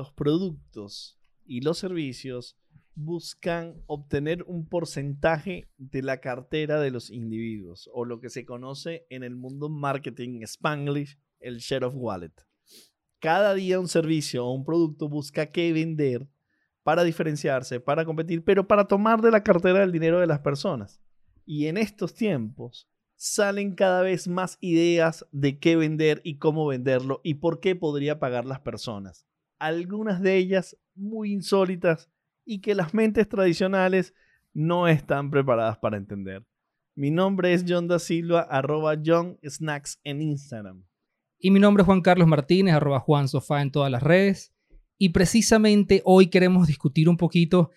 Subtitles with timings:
[0.00, 2.56] los productos y los servicios
[2.94, 9.06] buscan obtener un porcentaje de la cartera de los individuos o lo que se conoce
[9.10, 12.32] en el mundo marketing spanglish el share of wallet.
[13.18, 16.26] Cada día un servicio o un producto busca qué vender
[16.82, 20.98] para diferenciarse, para competir, pero para tomar de la cartera del dinero de las personas.
[21.44, 27.20] Y en estos tiempos salen cada vez más ideas de qué vender y cómo venderlo
[27.22, 29.26] y por qué podría pagar las personas.
[29.60, 32.10] Algunas de ellas muy insólitas
[32.44, 34.14] y que las mentes tradicionales
[34.52, 36.44] no están preparadas para entender.
[36.96, 40.84] Mi nombre es John da Silva, arroba John Snacks en Instagram.
[41.38, 44.52] Y mi nombre es Juan Carlos Martínez, arroba Juan Sofá en todas las redes.
[44.98, 47.70] Y precisamente hoy queremos discutir un poquito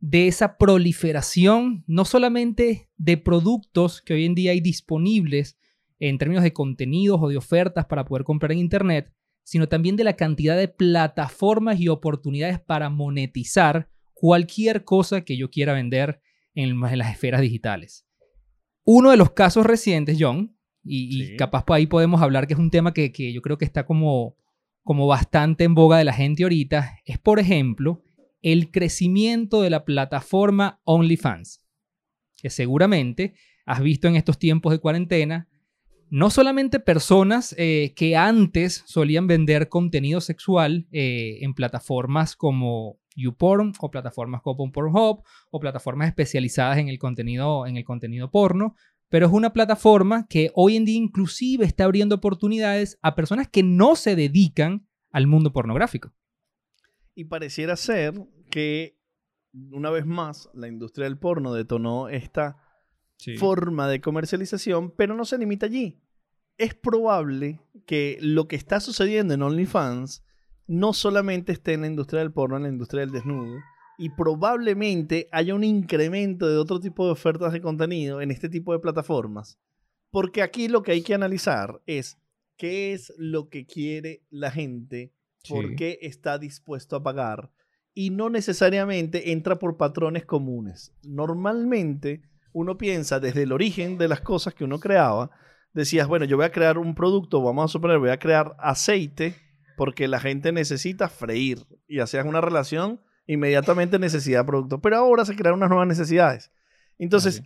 [0.00, 5.58] de esa proliferación, no solamente de productos que hoy en día hay disponibles
[5.98, 9.12] en términos de contenidos o de ofertas para poder comprar en Internet,
[9.48, 15.48] sino también de la cantidad de plataformas y oportunidades para monetizar cualquier cosa que yo
[15.50, 16.20] quiera vender
[16.54, 18.06] en, las esferas digitales.
[18.84, 22.70] Uno de los casos recientes, John, y, capaz por ahí podemos hablar que es un
[22.70, 24.36] tema que, yo creo que está como,
[24.82, 28.02] como bastante en boga de la gente ahorita, es por ejemplo
[28.42, 31.64] el crecimiento de la plataforma OnlyFans,
[32.36, 33.32] que seguramente
[33.64, 35.48] has visto en estos tiempos de cuarentena,
[36.10, 43.72] no solamente personas eh, que antes solían vender contenido sexual eh, en plataformas como YouPorn
[43.80, 48.74] o plataformas como Pornhub o plataformas especializadas en el contenido, en el contenido porno,
[49.08, 53.62] pero es una plataforma que hoy en día inclusive está abriendo oportunidades a personas que
[53.62, 56.12] no se dedican al mundo pornográfico.
[57.14, 58.14] Y pareciera ser
[58.50, 58.96] que,
[59.52, 62.67] una vez más, la industria del porno detonó esta
[63.38, 66.00] forma de comercialización, pero no se limita allí.
[66.56, 70.24] Es probable que lo que está sucediendo en OnlyFans
[70.66, 73.58] no solamente esté en la industria del porno, en la industria del desnudo,
[73.96, 78.72] y probablemente haya un incremento de otro tipo de ofertas de contenido en este tipo
[78.72, 79.58] de plataformas.
[80.10, 82.18] Porque aquí lo que hay que analizar es
[82.56, 85.12] qué es lo que quiere la gente
[85.48, 87.50] por qué está dispuesto a pagar
[87.94, 90.94] y no necesariamente entra por patrones comunes.
[91.02, 95.30] Normalmente uno piensa desde el origen de las cosas que uno creaba,
[95.72, 99.34] decías, bueno, yo voy a crear un producto, vamos a suponer, voy a crear aceite
[99.76, 105.24] porque la gente necesita freír y hacías una relación inmediatamente necesidad de producto, pero ahora
[105.24, 106.50] se crean unas nuevas necesidades.
[106.98, 107.42] Entonces,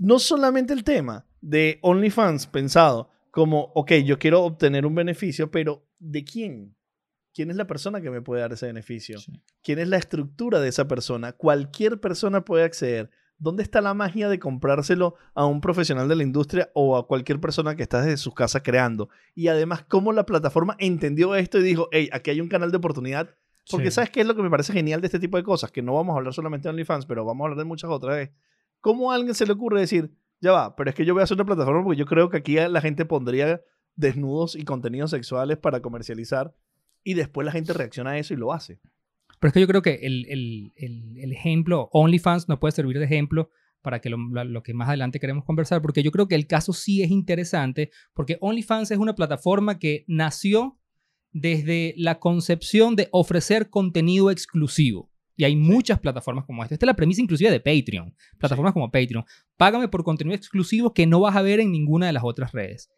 [0.00, 5.86] no solamente el tema de OnlyFans pensado como, ok, yo quiero obtener un beneficio, pero
[5.98, 6.76] ¿de quién?
[7.32, 9.18] ¿Quién es la persona que me puede dar ese beneficio?
[9.62, 11.32] ¿Quién es la estructura de esa persona?
[11.32, 13.10] Cualquier persona puede acceder.
[13.42, 17.40] ¿Dónde está la magia de comprárselo a un profesional de la industria o a cualquier
[17.40, 19.08] persona que está desde su casa creando?
[19.34, 22.76] Y además, ¿cómo la plataforma entendió esto y dijo, hey, aquí hay un canal de
[22.76, 23.34] oportunidad?
[23.68, 25.72] Porque ¿sabes qué es lo que me parece genial de este tipo de cosas?
[25.72, 28.30] Que no vamos a hablar solamente de OnlyFans, pero vamos a hablar de muchas otras.
[28.80, 31.24] ¿Cómo a alguien se le ocurre decir, ya va, pero es que yo voy a
[31.24, 33.60] hacer una plataforma porque yo creo que aquí la gente pondría
[33.96, 36.54] desnudos y contenidos sexuales para comercializar
[37.02, 38.80] y después la gente reacciona a eso y lo hace.
[39.42, 43.06] Pero es que yo creo que el, el, el, ejemplo, OnlyFans nos puede servir de
[43.06, 43.50] ejemplo
[43.82, 46.72] para que lo, lo, que más adelante queremos conversar, porque yo creo que el caso
[46.72, 50.78] sí es interesante, porque OnlyFans es una plataforma que nació
[51.32, 55.10] desde la concepción de ofrecer contenido exclusivo.
[55.34, 56.76] Y hay muchas plataformas como esta.
[56.76, 58.14] Esta es la premisa inclusive de Patreon.
[58.38, 59.24] Plataformas como Patreon.
[59.56, 62.92] Págame por contenido exclusivo que no vas a ver en ninguna de las otras redes.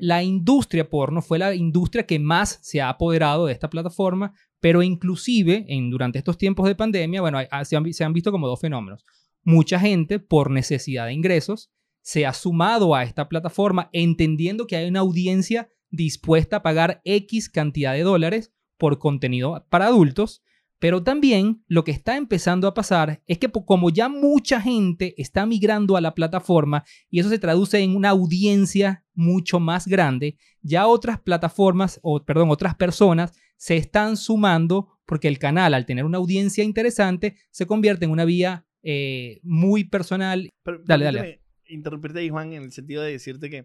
[0.00, 4.82] La industria porno fue la industria que más se ha apoderado de esta plataforma, pero
[4.82, 8.60] inclusive en, durante estos tiempos de pandemia, bueno, se, han, se han visto como dos
[8.60, 9.04] fenómenos.
[9.42, 11.70] Mucha gente, por necesidad de ingresos,
[12.00, 17.48] se ha sumado a esta plataforma entendiendo que hay una audiencia dispuesta a pagar X
[17.48, 20.42] cantidad de dólares por contenido para adultos
[20.84, 25.46] pero también lo que está empezando a pasar es que como ya mucha gente está
[25.46, 30.86] migrando a la plataforma y eso se traduce en una audiencia mucho más grande, ya
[30.86, 36.18] otras plataformas o perdón, otras personas se están sumando porque el canal al tener una
[36.18, 40.50] audiencia interesante se convierte en una vía eh, muy personal.
[40.84, 41.40] dale, dale.
[41.66, 43.64] Interrumpirte ahí, Juan, en el sentido de decirte que,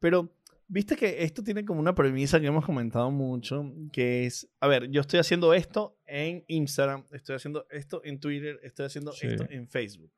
[0.00, 0.34] pero
[0.72, 4.88] Viste que esto tiene como una premisa que hemos comentado mucho, que es, a ver,
[4.90, 9.68] yo estoy haciendo esto en Instagram, estoy haciendo esto en Twitter, estoy haciendo esto en
[9.68, 10.10] Facebook.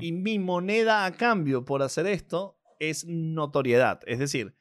[0.00, 4.00] Y mi moneda a cambio por hacer esto es notoriedad.
[4.06, 4.54] Es decir,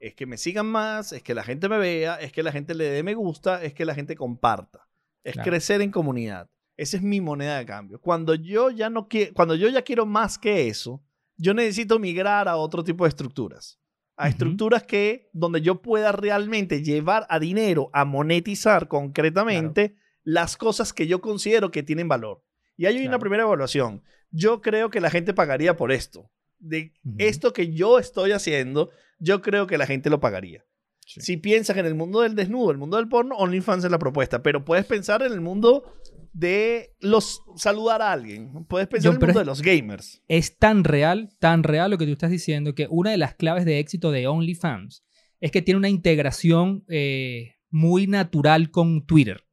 [0.00, 2.74] es que me sigan más, es que la gente me vea, es que la gente
[2.74, 4.88] le dé me gusta, es que la gente comparta.
[5.22, 6.48] Es crecer en comunidad.
[6.78, 8.00] Esa es mi moneda de cambio.
[8.00, 11.02] Cuando yo ya no quiero, cuando yo ya quiero más que eso,
[11.36, 13.78] yo necesito migrar a otro tipo de estructuras.
[14.18, 20.92] A estructuras que donde yo pueda realmente llevar a dinero a monetizar concretamente las cosas
[20.92, 22.42] que yo considero que tienen valor.
[22.76, 24.02] Y hay una primera evaluación.
[24.30, 26.30] Yo creo que la gente pagaría por esto.
[26.58, 30.64] De esto que yo estoy haciendo, yo creo que la gente lo pagaría.
[31.06, 34.42] Si piensas en el mundo del desnudo, el mundo del porno, OnlyFans es la propuesta.
[34.42, 35.94] Pero puedes pensar en el mundo
[36.38, 38.64] de los saludar a alguien.
[38.66, 40.22] Puedes pensar en el mundo de los gamers.
[40.28, 43.64] Es tan real, tan real lo que tú estás diciendo, que una de las claves
[43.64, 45.04] de éxito de OnlyFans
[45.40, 49.44] es que tiene una integración eh, muy natural con Twitter.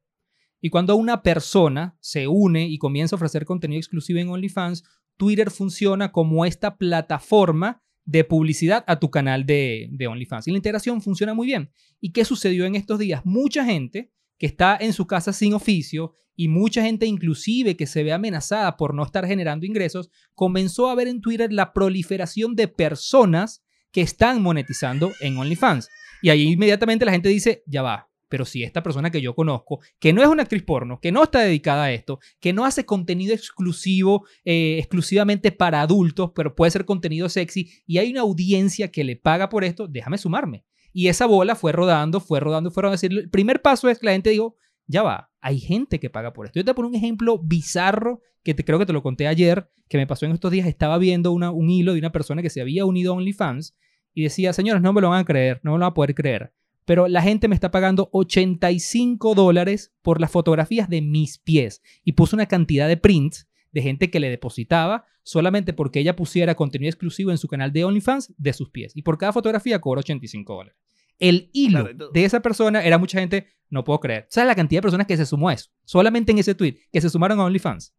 [0.62, 4.84] Y cuando una persona se une y comienza a ofrecer contenido exclusivo en OnlyFans,
[5.18, 10.48] Twitter funciona como esta plataforma de publicidad a tu canal de, de, OnlyFans.
[10.48, 11.72] Y la integración funciona muy bien.
[12.00, 13.22] ¿Y qué sucedió en estos días?
[13.26, 18.04] Mucha gente que está en su casa sin oficio y mucha gente inclusive que se
[18.04, 22.68] ve amenazada por no estar generando ingresos, comenzó a ver en Twitter la proliferación de
[22.68, 25.90] personas que están monetizando en OnlyFans.
[26.22, 29.80] Y ahí inmediatamente la gente dice, ya va, pero si esta persona que yo conozco,
[30.00, 32.86] que no es una actriz porno, que no está dedicada a esto, que no hace
[32.86, 38.92] contenido exclusivo, eh, exclusivamente para adultos, pero puede ser contenido sexy, y hay una audiencia
[38.92, 40.66] que le paga por esto, déjame sumarme.
[40.98, 43.06] Y esa bola fue rodando, fue rodando, fue rodando.
[43.06, 44.56] El primer paso es que la gente dijo,
[44.88, 46.58] ya va, hay gente que paga por esto.
[46.58, 49.98] Yo te pongo un ejemplo bizarro que te, creo que te lo conté ayer, que
[49.98, 50.68] me pasó en estos días.
[50.68, 53.76] Estaba viendo una, un hilo de una persona que se había unido a OnlyFans
[54.14, 56.16] y decía, señores, no me lo van a creer, no me lo van a poder
[56.16, 56.54] creer.
[56.86, 61.82] Pero la gente me está pagando 85 dólares por las fotografías de mis pies.
[62.06, 66.56] Y puso una cantidad de prints de gente que le depositaba solamente porque ella pusiera
[66.56, 68.96] contenido exclusivo en su canal de OnlyFans de sus pies.
[68.96, 70.80] Y por cada fotografía cobra 85 dólares.
[71.20, 74.28] El hilo de esa persona era mucha gente, no puedo creer.
[74.30, 75.70] ¿Sabes la cantidad de personas que se sumó a eso?
[75.84, 77.94] Solamente en ese tweet, que se sumaron a OnlyFans.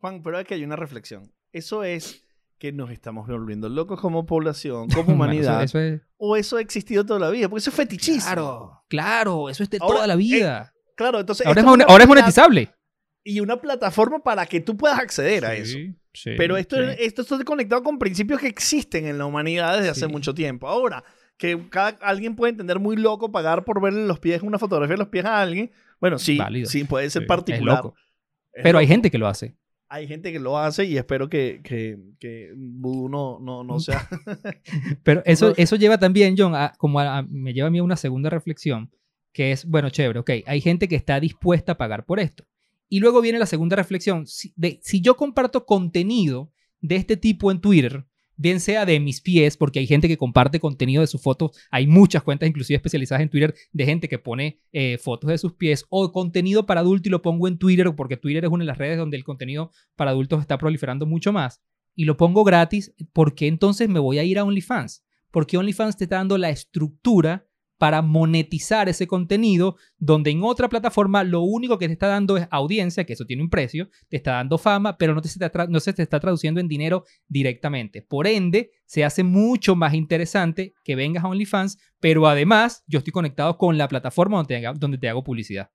[0.00, 1.32] Juan, pero que hay una reflexión.
[1.52, 2.24] Eso es
[2.58, 5.64] que nos estamos volviendo locos como población, como humanidad.
[6.16, 8.24] O eso ha existido toda la vida, porque eso es fetichismo.
[8.24, 10.72] Claro, claro, eso es de toda la vida.
[10.74, 11.46] Eh, claro, entonces.
[11.46, 12.74] Ahora, es, ahora es monetizable.
[13.22, 15.78] Y una plataforma para que tú puedas acceder a eso.
[16.36, 20.34] Pero esto, esto está conectado con principios que existen en la humanidad desde hace mucho
[20.34, 20.68] tiempo.
[20.68, 21.04] Ahora,
[21.36, 24.98] que cada, alguien puede entender muy loco pagar por verle los pies, una fotografía de
[24.98, 25.70] los pies a alguien.
[26.00, 27.82] Bueno, sí, sí puede ser particular.
[28.62, 29.56] Pero hay gente que lo hace.
[29.88, 34.08] Hay gente que lo hace y espero que, que, que no, no, sea.
[35.02, 38.90] Pero eso, eso lleva también, John, como me lleva a mí a una segunda reflexión,
[39.32, 42.44] que es, bueno, chévere, ok, hay gente que está dispuesta a pagar por esto.
[42.90, 44.26] Y luego viene la segunda reflexión,
[44.56, 48.04] de, si yo comparto contenido de este tipo en Twitter,
[48.34, 51.86] bien sea de mis pies, porque hay gente que comparte contenido de sus fotos, hay
[51.86, 55.86] muchas cuentas inclusive especializadas en Twitter de gente que pone eh, fotos de sus pies,
[55.88, 58.78] o contenido para adultos y lo pongo en Twitter, porque Twitter es una de las
[58.78, 61.62] redes donde el contenido para adultos está proliferando mucho más,
[61.94, 65.04] y lo pongo gratis, ¿por qué entonces me voy a ir a OnlyFans?
[65.30, 67.46] Porque OnlyFans te está dando la estructura
[67.80, 72.46] para monetizar ese contenido, donde en otra plataforma lo único que te está dando es
[72.50, 75.40] audiencia, que eso tiene un precio, te está dando fama, pero no, te se,
[75.70, 78.02] no se te está traduciendo en dinero directamente.
[78.02, 83.14] Por ende, se hace mucho más interesante que vengas a OnlyFans, pero además yo estoy
[83.14, 85.70] conectado con la plataforma donde te, hago, donde te hago publicidad.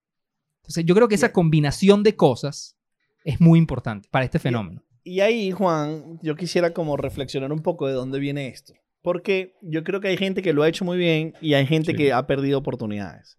[0.62, 2.78] Entonces yo creo que esa combinación de cosas
[3.24, 4.84] es muy importante para este fenómeno.
[5.04, 8.76] Y ahí, Juan, yo quisiera como reflexionar un poco de dónde viene esto.
[9.06, 11.94] Porque yo creo que hay gente que lo ha hecho muy bien y hay gente
[11.94, 13.38] que ha perdido oportunidades.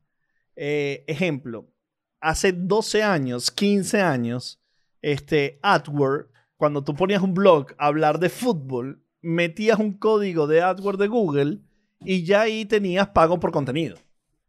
[0.55, 1.69] Eh, ejemplo,
[2.21, 4.63] hace 12 años, 15 años,
[5.03, 10.63] este, AdWord, cuando tú ponías un blog a hablar de fútbol, metías un código de
[10.63, 11.59] AdWord de Google
[12.05, 13.97] y ya ahí tenías pago por contenido.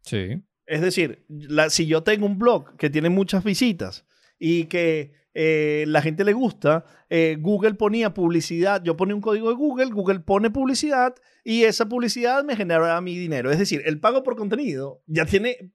[0.02, 0.40] Sí.
[0.66, 1.26] Es decir,
[1.70, 4.06] si yo tengo un blog que tiene muchas visitas
[4.38, 6.84] y que eh, la gente le gusta.
[7.08, 11.88] Eh, Google ponía publicidad, yo ponía un código de Google, Google pone publicidad y esa
[11.88, 13.50] publicidad me genera mi dinero.
[13.50, 15.72] Es decir, el pago por contenido ya tiene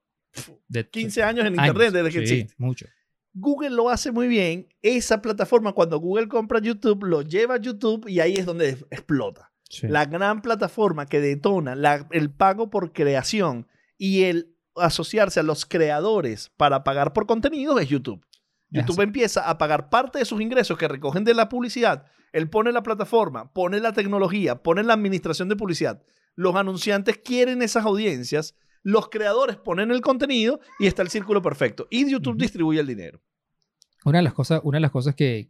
[0.68, 2.54] de 15 años en Internet desde que existe.
[2.58, 2.86] Mucho.
[3.32, 4.68] Google lo hace muy bien.
[4.80, 9.50] Esa plataforma, cuando Google compra YouTube, lo lleva a YouTube y ahí es donde explota.
[9.82, 11.74] La gran plataforma que detona
[12.12, 13.66] el pago por creación
[13.98, 18.24] y el asociarse a los creadores para pagar por contenido es YouTube.
[18.74, 22.06] YouTube empieza a pagar parte de sus ingresos que recogen de la publicidad.
[22.32, 26.02] Él pone la plataforma, pone la tecnología, pone la administración de publicidad.
[26.34, 31.86] Los anunciantes quieren esas audiencias, los creadores ponen el contenido y está el círculo perfecto.
[31.90, 33.22] Y YouTube distribuye el dinero.
[34.04, 35.46] Una de las cosas, una de las cosas que,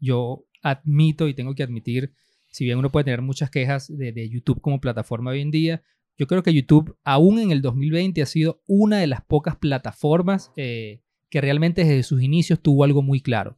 [0.00, 2.12] yo admito y tengo que admitir,
[2.50, 5.82] si bien uno puede tener muchas quejas de, YouTube como plataforma hoy en día,
[6.16, 10.50] yo creo que YouTube, aún en el 2020, ha sido una de las pocas plataformas
[10.56, 13.56] eh, que realmente desde sus inicios tuvo algo muy claro.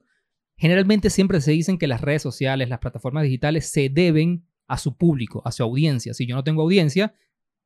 [0.57, 4.97] Generalmente siempre se dicen que las redes sociales, las plataformas digitales se deben a su
[4.97, 6.15] público, a su audiencia.
[6.15, 7.15] Si yo no tengo audiencia,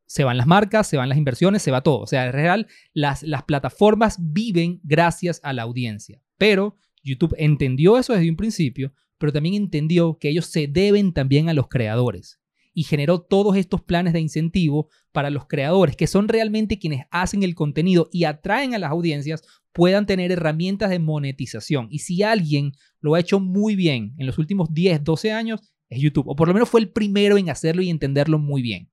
[0.07, 2.01] se van las marcas, se van las inversiones, se va todo.
[2.01, 6.21] O sea, en real, las, las plataformas viven gracias a la audiencia.
[6.39, 11.49] Pero YouTube entendió eso desde un principio, pero también entendió que ellos se deben también
[11.49, 12.41] a los creadores
[12.75, 17.43] y generó todos estos planes de incentivo para los creadores, que son realmente quienes hacen
[17.45, 21.87] el contenido y atraen a las audiencias, puedan tener herramientas de monetización.
[21.91, 26.01] Y si alguien lo ha hecho muy bien en los últimos 10, 12 años, es
[26.01, 28.91] YouTube, o por lo menos fue el primero en hacerlo y entenderlo muy bien.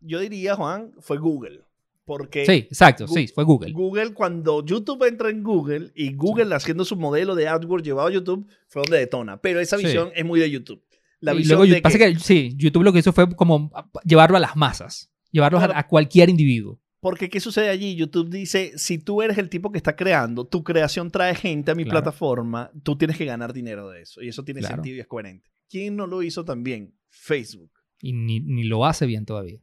[0.00, 1.62] Yo diría, Juan, fue Google.
[2.04, 3.72] Porque sí, exacto, sí, fue Google.
[3.72, 8.12] Google, cuando YouTube entra en Google y Google haciendo su modelo de AdWords llevado a
[8.12, 9.40] YouTube, fue donde detona.
[9.40, 10.82] Pero esa visión es muy de YouTube.
[11.24, 12.18] La visión de pasa que...
[12.18, 13.70] sí, YouTube lo que hizo fue como
[14.04, 16.80] llevarlo a las masas, llevarlo a, cualquier individuo.
[17.00, 17.96] Porque ¿qué sucede allí?
[17.96, 21.74] YouTube dice, si tú eres el tipo que está creando, tu creación trae gente a
[21.74, 24.22] mi plataforma, tú tienes que ganar dinero de eso.
[24.22, 25.50] Y eso tiene sentido y es coherente.
[25.68, 26.94] ¿Quién no lo hizo también?
[27.10, 27.70] Facebook.
[28.00, 29.60] Y ni, ni lo hace bien todavía.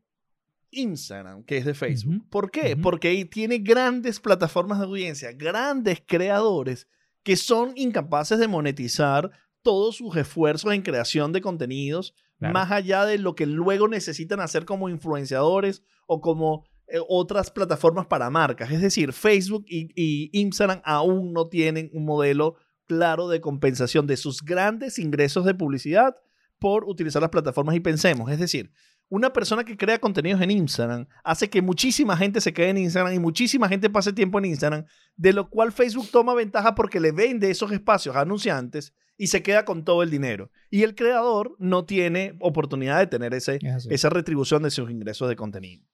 [0.72, 2.28] Instagram, que es de Facebook.
[2.30, 2.78] ¿Por qué?
[2.78, 6.88] Porque ahí tiene grandes plataformas de audiencia, grandes creadores
[7.24, 13.20] que son incapaces de monetizar todos sus esfuerzos en creación de contenidos, más allá de
[13.20, 18.72] lo que luego necesitan hacer como influenciadores o como eh, otras plataformas para marcas.
[18.72, 22.56] Es decir, Facebook y, y Instagram aún no tienen un modelo
[22.88, 26.16] claro de compensación de sus grandes ingresos de publicidad
[26.58, 28.32] por utilizar las plataformas y pensemos.
[28.32, 28.72] Es decir,
[29.12, 33.14] una persona que crea contenidos en Instagram hace que muchísima gente se quede en Instagram
[33.14, 34.86] y muchísima gente pase tiempo en Instagram,
[35.18, 39.44] de lo cual Facebook toma ventaja porque le vende esos espacios a anunciantes y se
[39.44, 40.50] queda con todo el dinero.
[40.72, 43.60] Y el creador no tiene oportunidad de tener ese,
[43.92, 45.86] esa retribución de sus ingresos de contenido.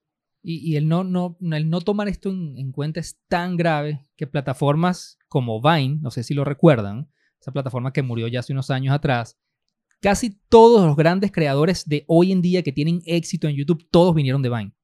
[0.42, 4.28] Y, el, no, no, el no tomar esto en, en cuenta es tan grave que
[4.28, 8.70] plataformas como Vine, no sé si lo recuerdan, esa plataforma que murió ya hace unos
[8.70, 9.38] años atrás,
[10.00, 14.14] Casi todos los grandes creadores de hoy en día que tienen éxito en YouTube, todos
[14.14, 14.76] vinieron de Vine.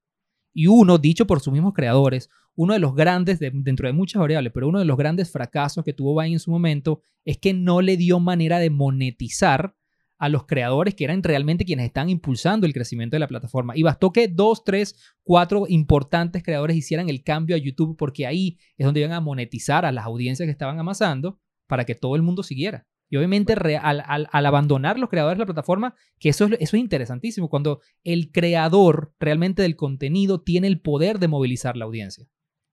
[0.54, 4.52] Y uno, dicho por sus mismos creadores, uno de los grandes, dentro de muchas variables,
[4.54, 7.82] pero uno de los grandes fracasos que tuvo Vine en su momento es que no
[7.82, 9.76] le dio manera de monetizar
[10.24, 13.76] a los creadores que eran realmente quienes están impulsando el crecimiento de la plataforma.
[13.76, 18.58] Y bastó que dos, tres, cuatro importantes creadores hicieran el cambio a YouTube porque ahí
[18.78, 22.22] es donde iban a monetizar a las audiencias que estaban amasando para que todo el
[22.22, 22.88] mundo siguiera.
[23.10, 27.50] Y obviamente al, abandonar los creadores de la plataforma, que eso es, eso es interesantísimo,
[27.50, 32.28] cuando el creador realmente del contenido tiene el poder de movilizar la audiencia.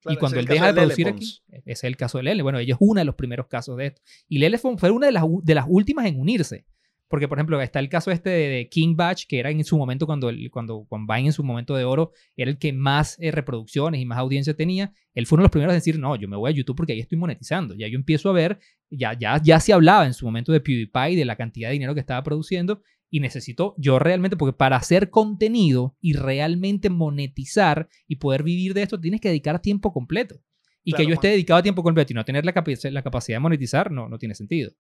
[0.07, 2.43] Y cuando él deja de producir aquí, ese es el caso de Lele.
[2.43, 4.03] Bueno, ella es uno de los primeros casos de esto.
[4.29, 6.65] Y Lele fue, fue una de las, de las últimas en unirse.
[7.11, 10.07] Porque, por ejemplo, está el caso este de, King Batch, que era en su momento,
[10.07, 14.01] cuando, cuando, cuando Vine en su momento de oro, era el que más eh, reproducciones
[14.01, 14.93] y más audiencia tenía.
[15.13, 16.93] Él fue uno de los primeros a decir, no, yo me voy a YouTube porque
[16.93, 17.75] ahí estoy monetizando.
[17.75, 21.17] Ya yo empiezo a ver, ya, ya, ya se hablaba en su momento de PewDiePie,
[21.17, 22.81] de la cantidad de dinero que estaba produciendo.
[23.11, 28.83] Y necesito yo realmente, porque para hacer contenido y realmente monetizar y poder vivir de
[28.83, 30.41] esto, tienes que dedicar tiempo completo.
[30.83, 32.55] Y que yo esté dedicado a tiempo completo y no tener la,
[32.91, 34.73] la capacidad de monetizar, no, no tiene sentido.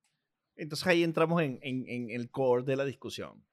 [0.56, 1.58] Entonces ahí entramos en,
[2.10, 3.44] el core de la discusión.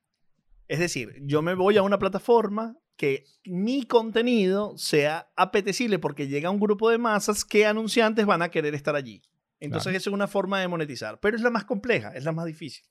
[0.68, 6.50] Es decir, yo me voy a una plataforma que mi contenido sea apetecible porque llega
[6.50, 9.22] un grupo de masas que anunciantes van a querer estar allí.
[9.60, 12.46] Entonces esa es una forma de monetizar, pero es la más compleja, es la más
[12.46, 12.86] difícil.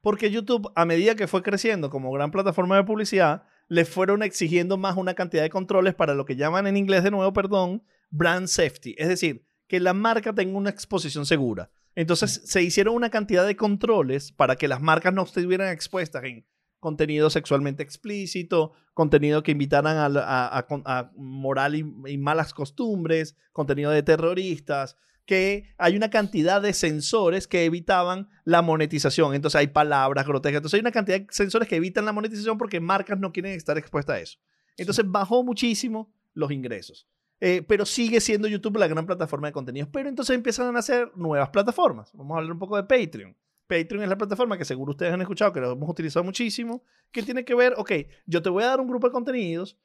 [0.00, 4.76] Porque YouTube, a medida que fue creciendo como gran plataforma de publicidad, le fueron exigiendo
[4.76, 8.46] más una cantidad de controles para lo que llaman en inglés de nuevo, perdón, brand
[8.46, 8.94] safety.
[8.98, 11.70] Es decir, que la marca tenga una exposición segura.
[11.94, 16.46] Entonces se hicieron una cantidad de controles para que las marcas no estuvieran expuestas en
[16.80, 24.96] contenido sexualmente explícito, contenido que invitaran a, moral y, malas costumbres, contenido de terroristas,
[25.28, 29.34] que hay una cantidad de sensores que evitaban la monetización.
[29.34, 30.56] Entonces hay palabras grotescas.
[30.56, 33.76] Entonces hay una cantidad de sensores que evitan la monetización porque marcas no quieren estar
[33.76, 34.38] expuestas a eso.
[34.78, 37.06] Entonces bajó muchísimo los ingresos.
[37.40, 39.90] Eh, pero sigue siendo YouTube la gran plataforma de contenidos.
[39.92, 42.10] Pero entonces empiezan a hacer nuevas plataformas.
[42.14, 43.36] Vamos a hablar un poco de Patreon.
[43.66, 46.82] Patreon es la plataforma que seguro ustedes han escuchado, que lo hemos utilizado muchísimo,
[47.12, 47.92] que tiene que ver, ok,
[48.24, 49.76] yo te voy a dar un grupo de contenidos,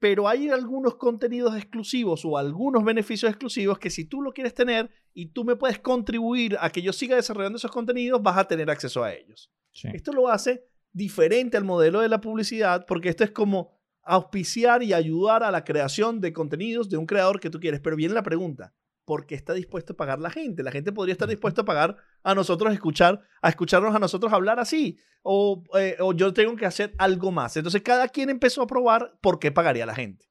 [0.00, 4.90] pero hay algunos contenidos exclusivos o algunos beneficios exclusivos que si tú lo quieres tener
[5.12, 8.70] y tú me puedes contribuir a que yo siga desarrollando esos contenidos, vas a tener
[8.70, 9.52] acceso a ellos.
[9.92, 14.94] Esto lo hace diferente al modelo de la publicidad porque esto es como auspiciar y
[14.94, 17.80] ayudar a la creación de contenidos de un creador que tú quieres.
[17.80, 18.74] Pero viene la pregunta,
[19.10, 20.62] ¿por qué está dispuesto a pagar la gente?
[20.62, 24.60] La gente podría estar dispuesta a pagar a nosotros escuchar, a escucharnos a nosotros hablar
[24.60, 24.98] así.
[25.24, 27.56] O, eh, o yo tengo que hacer algo más.
[27.56, 30.26] Entonces cada quien empezó a probar por qué pagaría la gente.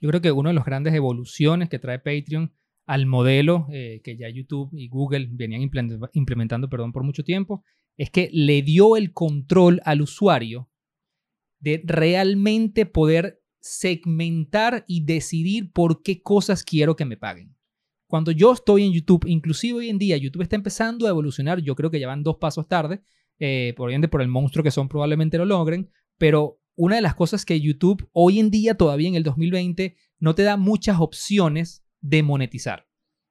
[0.00, 2.50] Yo creo que una de las grandes evoluciones que trae Patreon
[2.86, 5.60] al modelo eh, que ya YouTube y Google venían
[6.14, 7.62] implementando perdón, por mucho tiempo,
[7.98, 10.70] es que le dio el control al usuario
[11.58, 17.57] de realmente poder segmentar y decidir por qué cosas quiero que me paguen.
[18.08, 21.74] Cuando yo estoy en YouTube, inclusive hoy en día, YouTube está empezando a evolucionar, yo
[21.74, 23.02] creo que ya van dos pasos tarde,
[23.38, 27.44] eh, por, por el monstruo que son probablemente lo logren, pero una de las cosas
[27.44, 32.22] que YouTube hoy en día, todavía en el 2020, no te da muchas opciones de
[32.22, 32.88] monetizar.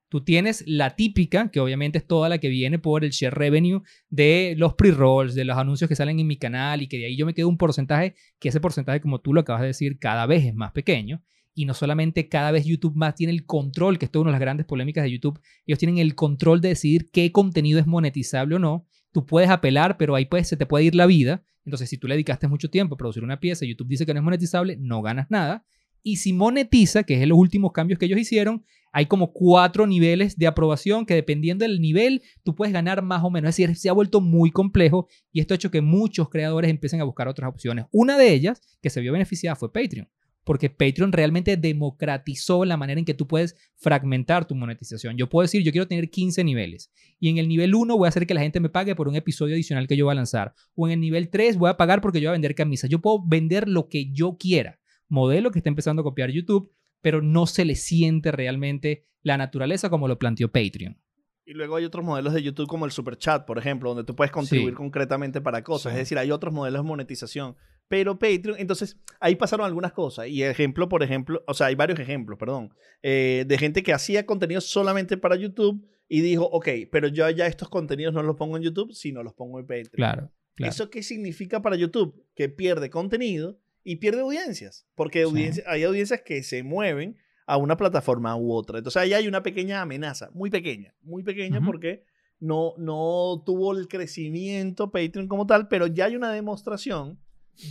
[0.10, 3.81] Tú tienes la típica, que obviamente es toda la que viene por el share revenue
[4.10, 7.17] de los pre-rolls, de los anuncios que salen en mi canal y que de ahí
[7.17, 10.27] yo me quedo un porcentaje, que ese porcentaje, como tú lo acabas de decir, cada
[10.27, 11.24] vez es más pequeño.
[11.58, 14.34] Y no solamente cada vez YouTube más tiene el control, que esto es una de
[14.34, 18.58] las grandes polémicas de YouTube, ellos tienen el control de decidir qué contenido es monetizable
[18.58, 18.86] o no.
[19.12, 21.44] Tú puedes apelar, pero ahí pues se te puede ir la vida.
[21.66, 24.14] Entonces, si tú le dedicaste mucho tiempo a producir una pieza y YouTube dice que
[24.14, 25.66] no es monetizable, no ganas nada.
[26.04, 30.38] Y si monetiza, que es los últimos cambios que ellos hicieron, hay como cuatro niveles
[30.38, 33.50] de aprobación que dependiendo del nivel tú puedes ganar más o menos.
[33.50, 37.02] Es decir, se ha vuelto muy complejo y esto ha hecho que muchos creadores empiecen
[37.02, 37.86] a buscar otras opciones.
[37.92, 40.08] Una de ellas que se vio beneficiada fue Patreon
[40.48, 45.18] porque Patreon realmente democratizó la manera en que tú puedes fragmentar tu monetización.
[45.18, 46.89] Yo puedo decir, yo quiero tener 15 niveles
[47.20, 49.16] y en el nivel 1 voy a hacer que la gente me pague por un
[49.16, 52.01] episodio adicional que yo voy a lanzar o en el nivel 3 voy a pagar
[52.01, 52.89] porque yo voy a vender camisas.
[52.89, 54.80] Yo puedo vender lo que yo quiera.
[55.10, 59.89] Modelo que está empezando a copiar YouTube pero no se le siente realmente la naturaleza
[59.89, 60.98] como lo planteó Patreon.
[61.46, 64.16] Y luego hay otros modelos de YouTube como el Super Chat, por ejemplo, donde tú
[64.16, 65.94] puedes contribuir concretamente para cosas.
[65.94, 67.56] Es decir, hay otros modelos de monetización.
[67.88, 70.27] Pero Patreon, entonces, ahí pasaron algunas cosas.
[70.27, 74.25] Y ejemplo, por ejemplo, o sea, hay varios ejemplos, perdón, eh, de gente que hacía
[74.25, 78.58] contenido solamente para YouTube y dijo, ok, pero yo ya estos contenidos no los pongo
[78.58, 79.89] en YouTube, sino los pongo en Patreon.
[79.91, 80.32] Claro.
[80.56, 80.70] claro.
[80.70, 82.25] ¿Eso qué significa para YouTube?
[82.36, 85.25] Que pierde contenido y pierde audiencias, porque
[85.65, 88.79] hay audiencias que se mueven a una plataforma u otra.
[88.79, 92.03] Entonces ahí hay una pequeña amenaza, muy pequeña, muy pequeña porque
[92.39, 97.17] no, no tuvo el crecimiento Patreon como tal, pero ya hay una demostración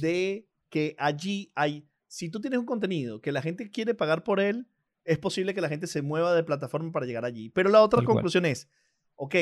[0.01, 4.41] de que allí hay, si tú tienes un contenido que la gente quiere pagar por
[4.41, 4.69] él,
[5.05, 7.49] es posible que la gente se mueva de plataforma para llegar allí.
[7.51, 8.69] Pero la otra conclusión es,
[9.15, 9.35] ok,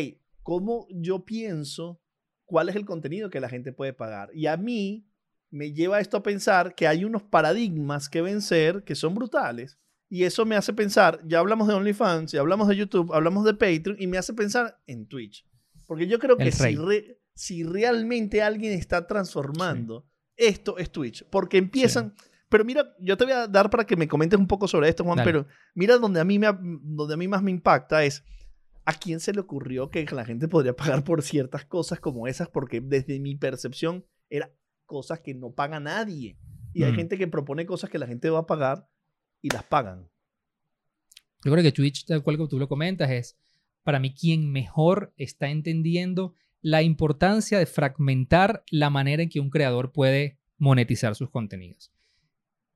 [0.42, 2.00] ¿cómo yo pienso
[2.44, 4.30] cuál es el contenido que la gente puede pagar?
[4.34, 5.08] Y a mí
[5.50, 9.78] me lleva esto a pensar que hay unos paradigmas que vencer que son brutales.
[10.08, 13.54] Y eso me hace pensar, ya hablamos de OnlyFans, ya hablamos de YouTube, hablamos de
[13.54, 15.46] Patreon y me hace pensar en Twitch.
[15.86, 16.76] Porque yo creo que si,
[17.34, 21.24] si, realmente alguien está transformando, esto es Twitch.
[21.30, 22.14] Porque empiezan...
[22.48, 25.02] Pero mira, yo te voy a dar para que me comentes un poco sobre esto,
[25.02, 28.22] Juan, pero mira donde a, mí me, donde a mí más me impacta es
[28.84, 32.48] a quién se le ocurrió que la gente podría pagar por ciertas cosas como esas,
[32.48, 34.52] porque desde mi percepción era
[34.86, 36.38] cosas que no paga nadie.
[36.72, 36.96] Y hay mm.
[36.96, 38.88] gente que propone cosas que la gente va a pagar
[39.40, 40.08] y las pagan.
[41.44, 43.36] Yo creo que Twitch, tal cual que tú lo comentas, es
[43.82, 46.34] para mí quien mejor está entendiendo
[46.64, 51.92] la importancia de fragmentar la manera en que un creador puede monetizar sus contenidos.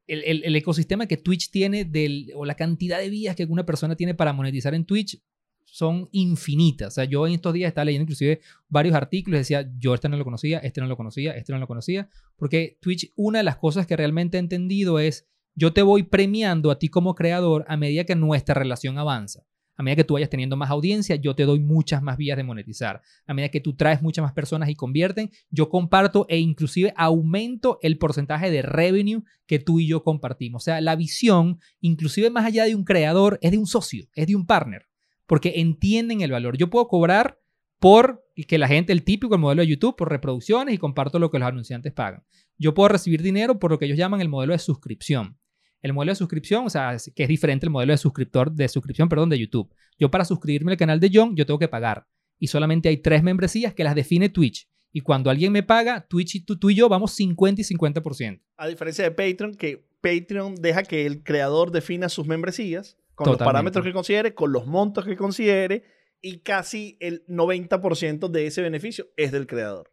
[0.06, 3.96] El, el, ecosistema que Twitch tiene del, o la cantidad de vías que una persona
[3.96, 5.22] tiene para monetizar en Twitch
[5.64, 6.88] son infinitas.
[6.88, 10.18] O sea, yo en estos días estaba leyendo inclusive varios artículos decía, yo este no
[10.18, 13.56] lo conocía, este no lo conocía, este no lo conocía, porque Twitch, una de las
[13.56, 17.78] cosas que realmente he entendido es, yo te voy premiando a ti como creador a
[17.78, 19.46] medida que nuestra relación avanza.
[19.78, 22.44] A medida que tú vayas teniendo más audiencia, yo te doy muchas más vías de
[22.44, 23.00] monetizar.
[23.26, 27.78] A medida que tú traes muchas más personas y convierten, yo comparto e inclusive aumento
[27.80, 30.62] el porcentaje de revenue que tú y yo compartimos.
[30.62, 34.26] O sea, la visión, inclusive más allá de un creador, es de un socio, es
[34.26, 34.88] de un partner
[35.28, 36.56] porque entienden el valor.
[36.56, 37.38] Yo puedo cobrar
[37.78, 41.30] por que la gente, el típico, el modelo de YouTube, por reproducciones y comparto lo
[41.30, 42.24] que los anunciantes pagan.
[42.56, 45.37] Yo puedo recibir dinero por lo que ellos llaman el modelo de suscripción.
[45.82, 49.08] El modelo de suscripción, o sea, que es diferente el modelo de suscriptor, de suscripción,
[49.08, 49.72] perdón, de YouTube.
[49.98, 52.06] Yo para suscribirme al canal de John, yo tengo que pagar.
[52.38, 54.68] Y solamente hay tres membresías que las define Twitch.
[54.92, 58.40] Y cuando alguien me paga, Twitch y tú, tú y yo vamos 50 y 50%.
[58.56, 63.38] A diferencia de Patreon, que Patreon deja que el creador defina sus membresías con los
[63.38, 65.84] parámetros que considere, con los montos que considere,
[66.20, 69.92] y casi el 90% de ese beneficio es del creador.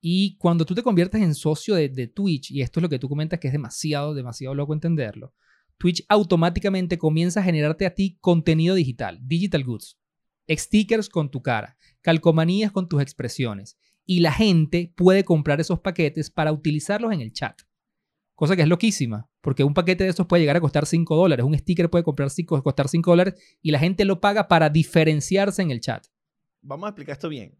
[0.00, 3.08] Y cuando tú te conviertes en socio de, Twitch, y esto es lo que tú
[3.08, 5.34] comentas que es demasiado, demasiado loco entenderlo,
[5.78, 9.98] Twitch automáticamente comienza a generarte a ti contenido digital, digital goods,
[10.48, 16.30] stickers con tu cara, calcomanías con tus expresiones, y la gente puede comprar esos paquetes
[16.30, 17.60] para utilizarlos en el chat.
[18.34, 21.44] Cosa que es loquísima, porque un paquete de estos puede llegar a costar 5 dólares,
[21.44, 22.30] un sticker puede comprar
[22.62, 26.06] costar 5 dólares y la gente lo paga para diferenciarse en el chat.
[26.60, 27.56] Vamos a explicar esto bien.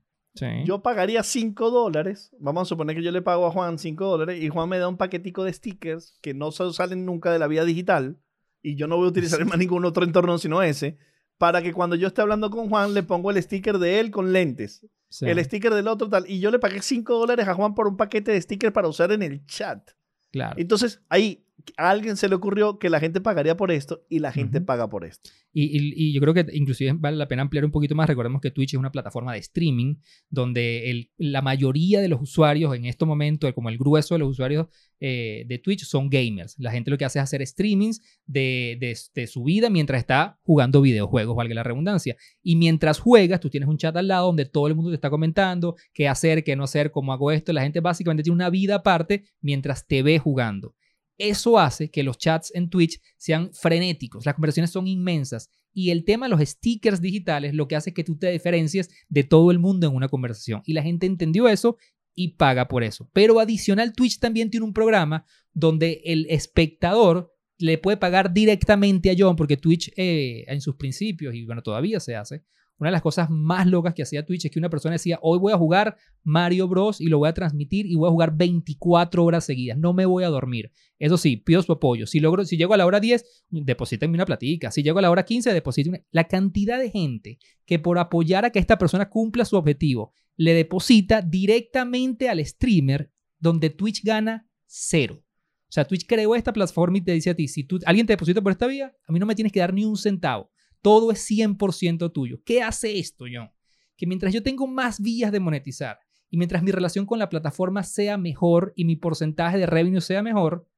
[0.64, 4.42] Yo pagaría 5 dólares, vamos a suponer que yo le pago a Juan 5 dólares
[4.42, 7.64] y Juan me da un paquetico de stickers que no salen nunca de la vida
[7.64, 8.18] digital
[8.62, 10.98] y yo no voy a utilizar más ningún otro entorno sino ese,
[11.38, 14.32] para que cuando yo esté hablando con Juan le pongo el sticker de él con
[14.32, 14.86] lentes,
[15.20, 17.96] el sticker del otro tal, y yo le pagué 5 dólares a Juan por un
[17.96, 19.90] paquete de stickers para usar en el chat.
[20.32, 20.56] Claro.
[20.58, 21.45] Entonces, ahí,
[21.76, 24.88] a alguien se le ocurrió que la gente pagaría por esto y la gente paga
[24.88, 25.30] por esto.
[25.58, 28.08] Y, yo creo que inclusive vale la pena ampliar un poquito más.
[28.08, 29.96] Recordemos que Twitch es una plataforma de streaming
[30.28, 34.66] donde la mayoría de los usuarios en este momento, como el grueso de los usuarios
[35.00, 36.56] eh, de Twitch, son gamers.
[36.58, 38.76] La gente lo que hace es hacer streamings de,
[39.14, 42.16] de, su vida mientras está jugando videojuegos, valga la redundancia.
[42.42, 45.08] Y mientras juegas, tú tienes un chat al lado donde todo el mundo te está
[45.08, 47.54] comentando qué hacer, qué no hacer, cómo hago esto.
[47.54, 50.74] La gente básicamente tiene una vida aparte mientras te ve jugando.
[51.18, 56.04] Eso hace que los chats en Twitch sean frenéticos, las conversaciones son inmensas y el
[56.04, 59.50] tema de los stickers digitales lo que hace es que tú te diferencies de todo
[59.50, 60.62] el mundo en una conversación.
[60.64, 61.76] Y la gente entendió eso
[62.14, 63.10] y paga por eso.
[63.12, 69.14] Pero adicional, Twitch también tiene un programa donde el espectador le puede pagar directamente a
[69.18, 72.42] John, porque Twitch eh, en sus principios, y bueno, todavía se hace,
[72.78, 75.38] una de las cosas más locas que hacía Twitch es que una persona decía, hoy
[75.38, 77.00] voy a jugar Mario Bros.
[77.00, 80.24] y lo voy a transmitir y voy a jugar 24 horas seguidas, no me voy
[80.24, 80.70] a dormir.
[80.98, 82.06] Eso sí, pido su apoyo.
[82.06, 84.70] Si, logro, si llego a la hora 10, deposítenme una platica.
[84.70, 86.06] Si llego a la hora 15, deposítenme.
[86.10, 90.54] La cantidad de gente que por apoyar a que esta persona cumpla su objetivo, le
[90.54, 95.22] deposita directamente al streamer donde Twitch gana cero.
[95.68, 98.12] O sea, Twitch creó esta plataforma y te dice a ti, si tú, alguien te
[98.12, 100.50] deposita por esta vía, a mí no me tienes que dar ni un centavo.
[100.86, 102.40] Todo es 100% tuyo.
[102.44, 103.50] ¿Qué hace esto, John?
[103.96, 105.98] Que mientras yo tengo más vías de monetizar
[106.30, 110.22] y mientras mi relación con la plataforma sea mejor y mi porcentaje de revenue sea
[110.22, 110.68] mejor,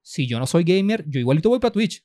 [0.00, 2.04] si yo no soy gamer, yo igualito voy para Twitch.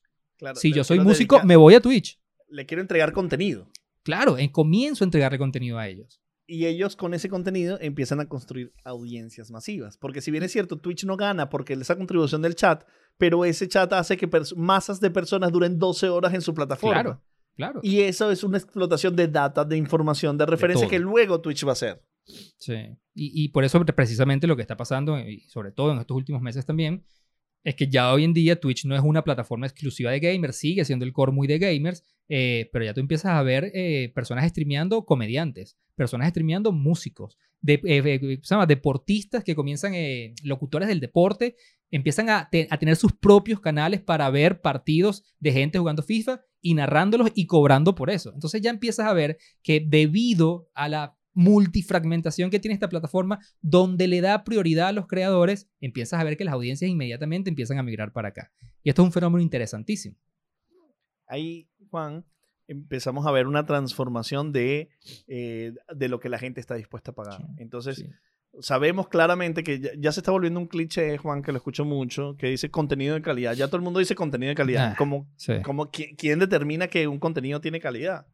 [0.55, 2.19] si yo soy músico, me voy a Twitch.
[2.47, 3.69] Le quiero entregar contenido.
[4.01, 6.23] Claro, en comienzo a entregarle contenido a ellos.
[6.47, 9.95] Y ellos con ese contenido empiezan a construir audiencias masivas.
[9.97, 12.83] Porque si bien es cierto, Twitch no gana porque esa contribución del chat,
[13.19, 17.03] pero ese chat hace que masas de personas duren 12 horas en su plataforma.
[17.03, 17.21] Claro.
[17.55, 17.79] Claro.
[17.83, 21.69] Y eso es una explotación de data, de información, de referencia que luego Twitch va
[21.69, 22.01] a hacer.
[22.57, 22.73] Sí.
[23.13, 26.41] Y, y, por eso precisamente lo que está pasando, y sobre todo en estos últimos
[26.41, 27.03] meses también,
[27.63, 30.83] es que ya hoy en día Twitch no es una plataforma exclusiva de gamers, sigue
[30.83, 34.49] siendo el core muy de gamers, eh, pero ya tú empiezas a ver eh, personas
[34.49, 38.65] streameando comediantes, personas streameando músicos, de, eh, se llama?
[38.65, 39.93] deportistas que comienzan,
[40.43, 41.55] locutores del deporte,
[41.91, 46.73] empiezan a, a tener sus propios canales para ver partidos de gente jugando FIFA y
[46.73, 48.31] narrándolos y cobrando por eso.
[48.33, 54.07] Entonces ya empiezas a ver que debido a la multifragmentación que tiene esta plataforma, donde
[54.07, 57.83] le da prioridad a los creadores, empiezas a ver que las audiencias inmediatamente empiezan a
[57.83, 58.51] migrar para acá.
[58.81, 60.15] Y esto es un fenómeno interesantísimo.
[61.27, 62.25] Ahí, Juan,
[62.67, 64.89] empezamos a ver una transformación de,
[65.27, 67.41] eh, de lo que la gente está dispuesta a pagar.
[67.57, 68.05] Entonces,
[68.61, 72.47] sabemos claramente que ya, se está volviendo un cliché, Juan, que lo escucho mucho, que
[72.47, 73.53] dice contenido de calidad.
[73.53, 74.91] Ya todo el mundo dice contenido de calidad.
[74.91, 75.27] Ah, como,
[75.63, 78.27] como ¿quién, determina que un contenido tiene calidad?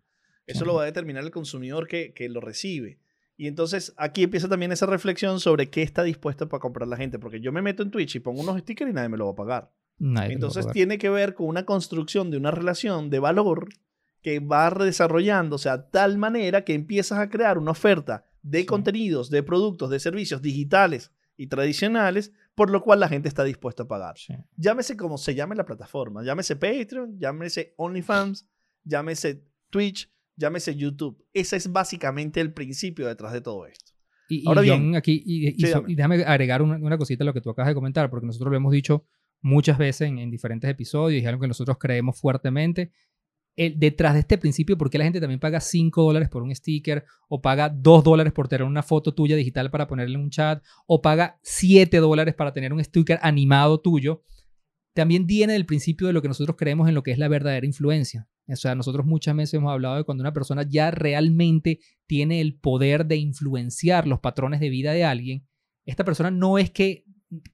[0.46, 3.00] Eso lo va a determinar el consumidor que, que, lo recibe.
[3.38, 7.20] Y entonces aquí empieza también esa reflexión sobre qué está dispuesto para comprar la gente.
[7.20, 9.32] Porque yo me meto en Twitch y pongo unos stickers y nadie me lo va
[9.34, 9.72] a pagar.
[10.00, 13.70] entonces tiene que ver con una construcción de una relación de valor
[14.22, 19.44] que va desarrollándose a tal manera que empiezas a crear una oferta de contenidos, de
[19.44, 24.16] productos, de servicios digitales y tradicionales, por lo cual la gente está dispuesta a pagar.
[24.58, 28.48] Llámese como se llame la plataforma, llámese Patreon, llámese OnlyFans,
[28.84, 31.24] llámese Twitch, llámese YouTube.
[31.34, 33.94] Ese es básicamente el principio detrás de todo esto.
[34.28, 35.56] Y, Ahora bien, aquí, y,
[35.96, 38.72] déjame agregar una, cosita a lo que tú acabas de comentar, porque nosotros lo hemos
[38.72, 39.06] dicho
[39.42, 42.92] muchas veces en, en diferentes episodios y es algo que nosotros creemos fuertemente
[43.76, 47.04] detrás de este principio, ¿por qué la gente también paga 5 dólares por un sticker
[47.28, 50.64] o paga 2 dólares por tener una foto tuya digital para ponerle en un chat
[50.88, 54.24] o paga 7 dólares para tener un sticker animado tuyo?
[54.94, 57.66] También viene del principio de lo que nosotros creemos en lo que es la verdadera
[57.66, 58.30] influencia.
[58.48, 62.56] O sea, nosotros muchas veces hemos hablado de cuando una persona ya realmente tiene el
[62.56, 65.46] poder de influenciar los patrones de vida de alguien,
[65.86, 67.04] esta persona no es que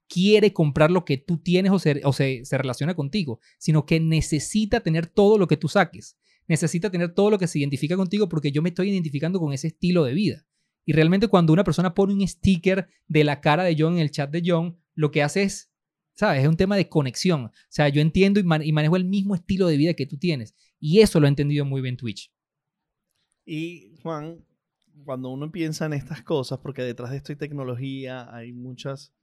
[0.08, 4.82] quiere comprar lo que tú tienes o, se, o se, relaciona contigo, sino que necesita
[4.82, 6.18] tener todo lo que tú saques.
[6.48, 9.68] Necesita tener todo lo que se identifica contigo porque yo me estoy identificando con ese
[9.68, 10.46] estilo de vida.
[10.86, 14.12] Y realmente cuando una persona pone un sticker de la cara de John en el
[14.12, 15.72] chat de John, lo que hace es,
[16.14, 16.44] ¿sabes?
[16.44, 17.46] Es un tema de conexión.
[17.46, 20.56] O sea, yo entiendo y, y manejo el mismo estilo de vida que tú tienes.
[20.80, 22.32] Y eso lo ha entendido muy bien Twitch.
[23.46, 24.46] Y Juan,
[25.04, 29.15] cuando uno piensa en estas cosas, porque detrás de esto hay tecnología, hay muchas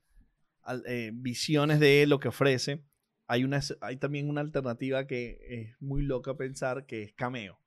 [0.86, 2.82] eh, visiones de lo que ofrece,
[3.26, 7.58] hay, una, hay también una alternativa que es muy loca pensar que es Cameo.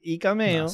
[0.00, 0.66] Y Cameo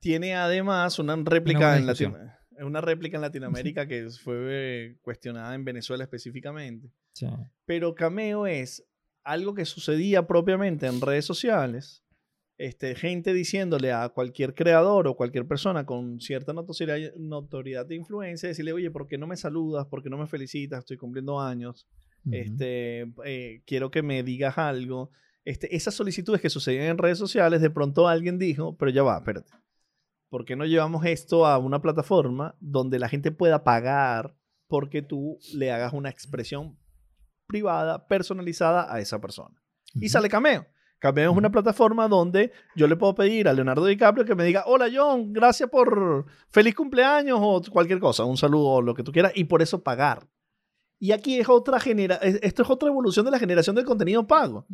[0.00, 6.90] tiene además una réplica, en una réplica en Latinoamérica que fue cuestionada en Venezuela específicamente.
[7.64, 8.84] Pero Cameo es
[9.22, 12.02] algo que sucedía propiamente en redes sociales
[12.60, 18.50] este, gente diciéndole a cualquier creador o cualquier persona con cierta notoriedad, notoriedad de influencia,
[18.50, 19.86] decirle, oye, ¿por qué no me saludas?
[19.86, 20.80] ¿Por qué no me felicitas?
[20.80, 21.88] Estoy cumpliendo años.
[22.30, 25.10] este, eh, quiero que me digas algo.
[25.46, 29.16] Este, esas solicitudes que sucedían en redes sociales, de pronto alguien dijo, pero ya va,
[29.16, 29.54] espérate.
[30.28, 34.36] ¿Por qué no llevamos esto a una plataforma donde la gente pueda pagar
[34.68, 36.78] porque tú le hagas una expresión
[37.46, 39.62] privada, personalizada a esa persona?
[39.94, 40.66] Y sale Cameo.
[41.00, 44.64] Cameo es una plataforma donde yo le puedo pedir a Leonardo DiCaprio que me diga,
[44.66, 49.10] hola John, gracias por feliz cumpleaños o cualquier cosa, un saludo o lo que tú
[49.10, 50.28] quieras, y por eso pagar.
[51.02, 54.66] Y aquí es otra genera esto es otra evolución de la generación del contenido pago.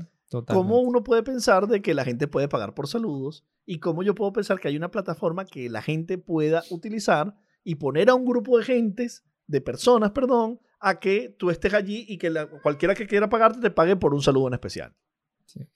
[0.49, 3.45] ¿Cómo uno puede pensar de que la gente puede pagar por saludos?
[3.65, 7.77] Y cómo yo puedo pensar que hay una plataforma que la gente pueda utilizar y
[7.77, 12.19] poner a un grupo de gentes, de personas, perdón, a que tú estés allí y
[12.19, 14.97] que cualquiera que quiera pagarte te pague por un saludo en especial.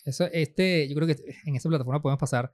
[0.04, 2.52] Eso, este, yo creo que en esta plataforma podemos pasar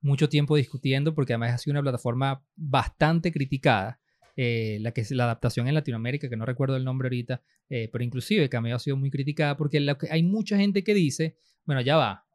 [0.00, 4.00] mucho tiempo discutiendo porque además ha sido una plataforma bastante criticada.
[4.40, 7.88] Eh, la que es la adaptación en Latinoamérica, que no recuerdo el nombre ahorita, eh,
[7.90, 11.96] pero inclusive Cameo ha sido muy criticada porque hay mucha gente que dice, bueno, ya
[11.96, 12.28] va,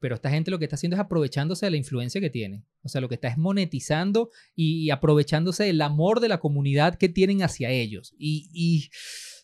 [0.00, 2.64] pero esta gente lo que está haciendo es aprovechándose de la influencia que tiene.
[2.82, 7.10] O sea, lo que está es monetizando y, aprovechándose del amor de la comunidad que
[7.10, 8.14] tienen hacia ellos.
[8.18, 8.88] Y, y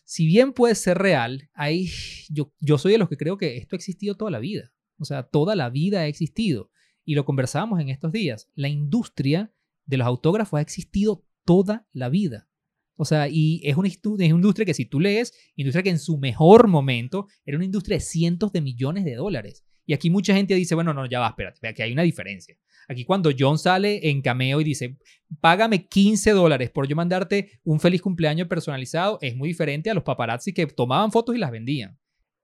[0.07, 1.89] si bien puede ser real, hay,
[2.29, 4.71] yo, soy de los que creo que esto ha existido toda la vida.
[4.97, 6.71] O sea, toda la vida ha existido.
[7.03, 8.49] Y lo conversábamos en estos días.
[8.55, 9.53] La industria
[9.85, 12.47] de los autógrafos ha existido toda la vida.
[12.95, 15.99] O sea, y es una, es una industria que si tú lees, industria que en
[15.99, 19.65] su mejor momento era una industria de cientos de millones de dólares.
[19.87, 22.55] Y aquí mucha gente dice, bueno, no, ya va, espérate, que hay una diferencia.
[22.89, 24.97] Aquí cuando John sale en cameo y dice,
[25.39, 30.03] págame 15 dólares por yo mandarte un feliz cumpleaños personalizado, es muy diferente a los
[30.03, 31.97] paparazzi que tomaban fotos y las vendían.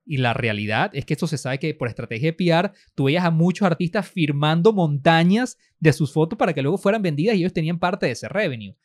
[0.06, 3.26] Y la realidad es que esto se sabe que por estrategia de PR, tú veías
[3.26, 7.54] a muchos artistas firmando montañas de sus fotos para que luego fueran vendidas y ellos
[7.54, 8.76] tenían parte de ese revenue.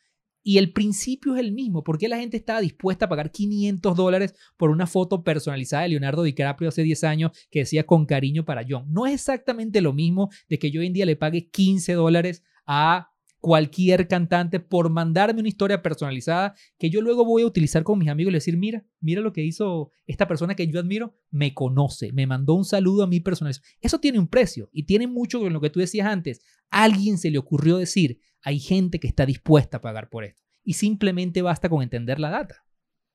[0.41, 1.83] Y el principio es el mismo.
[1.83, 5.89] ¿Por qué la gente estaba dispuesta a pagar 500 dólares por una foto personalizada de
[5.89, 8.85] Leonardo DiCaprio hace 10 años que decía con cariño para John?
[8.91, 12.43] No es exactamente lo mismo de que yo hoy en día le pague 15 dólares
[12.65, 17.97] a cualquier cantante por mandarme una historia personalizada que yo luego voy a utilizar con
[17.97, 21.53] mis amigos y decir, mira, mira lo que hizo esta persona que yo admiro, me
[21.53, 23.65] conoce, me mandó un saludo a mi personalizado.
[23.81, 26.41] Eso tiene un precio y tiene mucho con lo que tú decías antes.
[26.69, 30.41] Alguien se le ocurrió decir, hay gente que está dispuesta a pagar por esto.
[30.63, 32.63] Y simplemente basta con entender la data.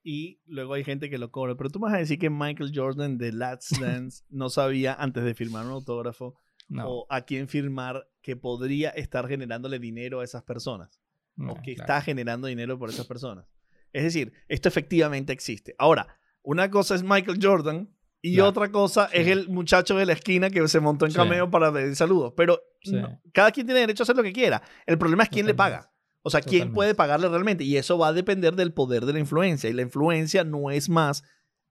[0.02, 1.56] Y luego hay gente que lo cobra.
[1.56, 5.24] Pero tú me vas a decir que Michael Jordan de Last Dance no sabía antes
[5.24, 6.38] de firmar un autógrafo
[6.76, 11.00] o a quién firmar que podría estar generándole dinero a esas personas.
[11.38, 13.46] o que está generando dinero por esas personas.
[13.92, 15.74] Es decir, esto efectivamente existe.
[15.78, 17.94] Ahora, una cosa es Michael Jordan
[18.26, 21.70] y otra cosa es el muchacho de la esquina que se montó en cameo para
[21.70, 22.32] pedir saludos.
[22.34, 22.58] Pero
[23.32, 24.62] cada quien tiene derecho a hacer lo que quiera.
[24.86, 25.92] El problema es quién le paga.
[26.22, 27.64] O sea, quién puede pagarle realmente.
[27.64, 29.68] Y eso va a depender del poder de la influencia.
[29.68, 31.22] Y la influencia no es más,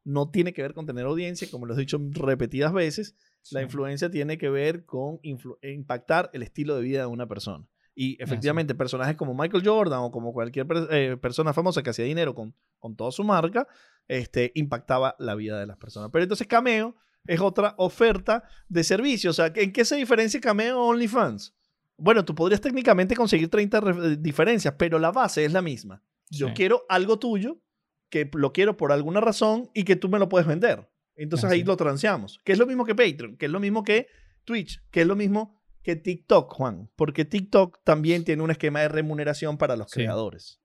[0.03, 3.15] no tiene que ver con tener audiencia, como lo he dicho repetidas veces.
[3.49, 7.67] La influencia tiene que ver con impactar el estilo de vida de una persona.
[7.95, 12.35] Y efectivamente, personajes como Michael Jordan o como cualquier eh, persona famosa que hacía dinero
[12.35, 13.67] con, con toda su marca,
[14.07, 16.09] este, impactaba la vida de las personas.
[16.11, 19.29] Pero entonces Cameo es otra oferta de servicio.
[19.29, 21.55] O sea, ¿en qué se diferencia Cameo o OnlyFans?
[21.97, 26.03] Bueno, tú podrías técnicamente conseguir 30 eh, diferencias, pero la base es la misma.
[26.29, 27.61] Yo quiero algo tuyo,
[28.09, 30.89] que lo quiero por alguna razón y que tú me lo puedes vender.
[31.15, 32.39] Entonces ahí lo transeamos.
[32.43, 34.07] Que es lo mismo que Patreon, que es lo mismo que
[34.43, 38.87] Twitch, que es lo mismo que TikTok, Juan, porque TikTok también tiene un esquema de
[38.87, 40.62] remuneración para los creadores.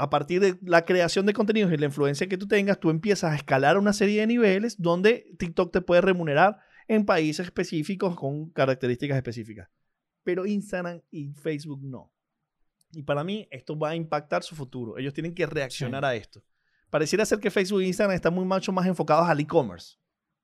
[0.00, 3.32] A partir de la creación de contenidos y la influencia que tú tengas, tú empiezas
[3.32, 6.58] a escalar una serie de niveles donde TikTok te puede remunerar
[6.88, 9.68] en países específicos con características específicas.
[10.24, 12.10] Pero Instagram y Facebook no.
[12.92, 14.96] Y para mí esto va a impactar su futuro.
[14.98, 16.42] Ellos tienen que reaccionar a esto.
[16.88, 20.00] Pareciera ser que Facebook e Instagram están muy mucho más enfocados al e-commerce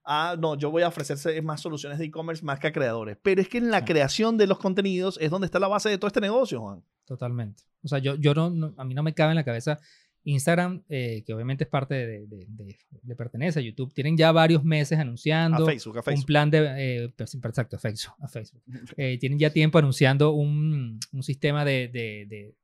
[0.06, 3.18] ah, no, yo voy a ofrecerse más soluciones de e-commerce más que a creadores.
[3.22, 5.98] Pero es que en la creación de los contenidos es donde está la base de
[5.98, 6.82] todo este negocio, Juan.
[7.06, 7.62] Totalmente.
[7.82, 9.78] O sea, yo, yo no, a mí no me cabe en la cabeza
[10.26, 14.98] Instagram, eh, que obviamente es parte de, de, pertenece a YouTube, tienen ya varios meses
[14.98, 16.22] anunciando a Facebook, a Facebook.
[16.22, 17.04] un plan de...
[17.04, 18.16] Eh, exacto, a Facebook.
[18.20, 18.62] A Facebook.
[18.96, 22.54] Eh, tienen ya tiempo anunciando un, un sistema de,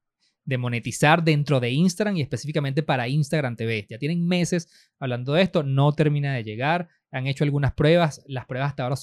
[0.44, 3.86] de monetizar dentro de Instagram y específicamente para Instagram TV.
[3.88, 8.46] Ya tienen meses hablando de esto, no termina de llegar han hecho algunas pruebas, las
[8.46, 8.96] pruebas hasta ahora,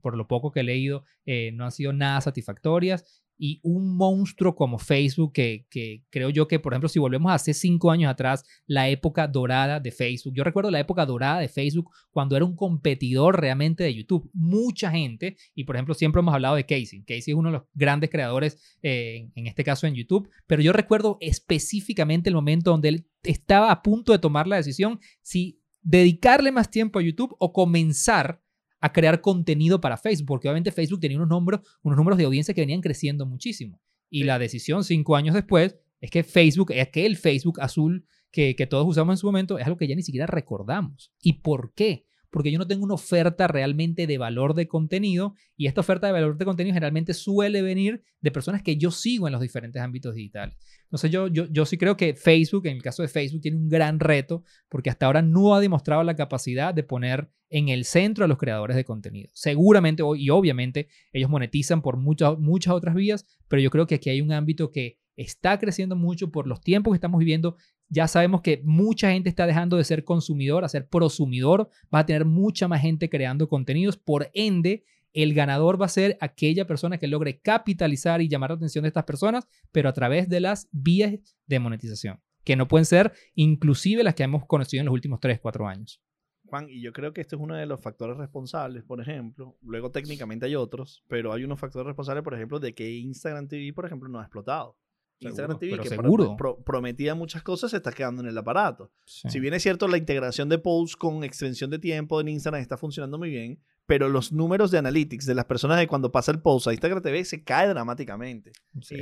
[0.00, 3.22] por lo poco que he leído, eh, no han sido nada satisfactorias.
[3.38, 7.52] Y un monstruo como Facebook, que, que, creo yo que, por ejemplo, si volvemos hace
[7.52, 11.90] cinco años atrás, la época dorada de Facebook, yo recuerdo la época dorada de Facebook
[12.10, 14.30] cuando era un competidor realmente de YouTube.
[14.32, 17.02] Mucha gente, y por ejemplo, siempre hemos hablado de Casey.
[17.02, 20.72] Casey es uno de los grandes creadores, eh, en este caso en YouTube, pero yo
[20.72, 26.50] recuerdo específicamente el momento donde él estaba a punto de tomar la decisión si dedicarle
[26.50, 28.42] más tiempo a YouTube o comenzar
[28.80, 32.52] a crear contenido para Facebook, porque obviamente Facebook tenía unos números, unos números de audiencia
[32.52, 33.80] que venían creciendo muchísimo.
[34.10, 38.86] Y la decisión cinco años después es que Facebook, aquel Facebook azul que, que todos
[38.86, 41.12] usamos en su momento, es algo que ya ni siquiera recordamos.
[41.22, 42.04] ¿Y por qué?
[42.36, 46.12] Porque yo no tengo una oferta realmente de valor de contenido y esta oferta de
[46.12, 50.14] valor de contenido generalmente suele venir de personas que yo sigo en los diferentes ámbitos
[50.14, 50.54] digitales.
[50.82, 53.70] Entonces yo, yo, yo sí creo que Facebook, en el caso de Facebook, tiene un
[53.70, 58.26] gran reto porque hasta ahora no ha demostrado la capacidad de poner en el centro
[58.26, 59.30] a los creadores de contenido.
[59.32, 64.10] Seguramente y obviamente ellos monetizan por muchas, muchas otras vías, pero yo creo que aquí
[64.10, 67.56] hay un ámbito que está creciendo mucho por los tiempos que estamos viviendo
[67.88, 71.70] ya sabemos que mucha gente está dejando de ser consumidor a ser prosumidor.
[71.94, 73.96] Va a tener mucha más gente creando contenidos.
[73.96, 78.56] Por ende, el ganador va a ser aquella persona que logre capitalizar y llamar la
[78.56, 81.14] atención de estas personas, pero a través de las vías
[81.46, 85.40] de monetización, que no pueden ser inclusive las que hemos conocido en los últimos 3,
[85.40, 86.02] 4 años.
[86.44, 89.90] Juan, y yo creo que este es uno de los factores responsables, por ejemplo, luego
[89.90, 93.86] técnicamente hay otros, pero hay unos factores responsables, por ejemplo, de que Instagram TV, por
[93.86, 94.76] ejemplo, no ha explotado.
[95.20, 96.36] Instagram TV, que seguro.
[96.64, 98.90] prometía muchas cosas, se está quedando en el aparato.
[99.04, 102.76] Si bien es cierto, la integración de posts con extensión de tiempo en Instagram está
[102.76, 106.40] funcionando muy bien, pero los números de analytics de las personas de cuando pasa el
[106.40, 108.52] post a Instagram TV se cae dramáticamente.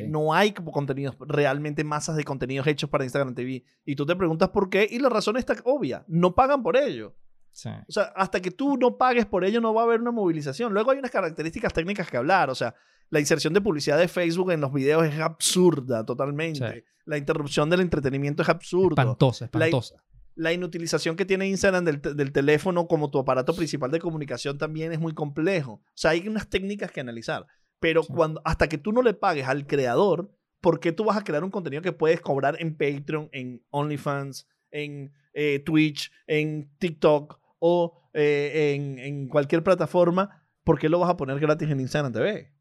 [0.09, 3.65] no hay contenidos, realmente masas de contenidos hechos para Instagram TV.
[3.85, 7.15] Y tú te preguntas por qué, y la razón está obvia, no pagan por ello.
[7.55, 10.73] O sea, hasta que tú no pagues por ello no va a haber una movilización.
[10.73, 12.51] Luego hay unas características técnicas que hablar.
[12.51, 12.75] O sea,
[13.11, 16.85] la inserción de publicidad de Facebook en los videos es absurda totalmente.
[17.05, 19.03] La interrupción del entretenimiento es absurda.
[19.03, 20.03] Espantosa, espantosa.
[20.35, 24.99] La, inutilización que tiene Instagram del, teléfono como tu aparato principal de comunicación también es
[24.99, 25.73] muy complejo.
[25.73, 27.47] O sea, hay unas técnicas que analizar.
[27.79, 31.25] Pero cuando, hasta que tú no le pagues al creador, ¿por qué tú vas a
[31.25, 37.39] crear un contenido que puedes cobrar en Patreon, en OnlyFans, en eh, Twitch, en TikTok
[37.67, 40.47] o eh, en, en cualquier plataforma?
[40.65, 42.53] ¿Por qué lo vas a poner gratis en Instagram TV?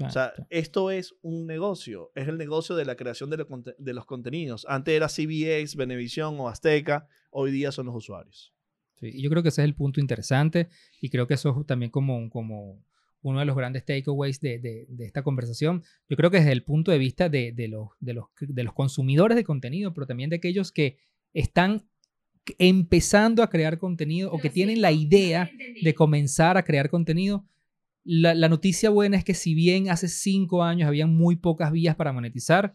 [0.00, 3.44] O sea, esto es un negocio, es el negocio de la creación de,
[3.76, 4.64] de, los contenidos.
[4.68, 8.54] Antes era CBS, Venevisión o Azteca, hoy día son los usuarios.
[8.94, 10.68] Sí, y yo creo que ese es el punto interesante
[11.00, 12.82] y creo que eso es también como, como
[13.20, 15.82] uno de los grandes takeaways de, de, de, esta conversación.
[16.08, 19.36] Yo creo que desde el punto de vista de, los, de, los, de los consumidores
[19.36, 20.98] de contenido, pero también de aquellos que
[21.34, 21.88] están
[22.58, 25.50] empezando a crear contenido o que tienen la idea
[25.80, 27.46] de comenzar a crear contenido,
[28.04, 32.12] la, noticia buena es que si bien hace cinco años había muy pocas vías para
[32.12, 32.74] monetizar,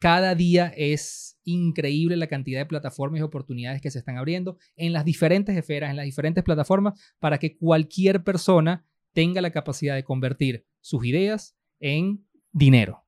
[0.00, 4.92] cada día es increíble la cantidad de plataformas y oportunidades que se están abriendo en
[4.92, 10.04] las diferentes esferas, en las diferentes plataformas, para que cualquier persona tenga la capacidad de
[10.04, 13.04] convertir sus ideas en dinero.